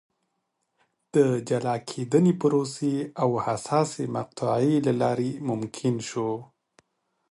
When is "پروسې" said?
2.41-2.95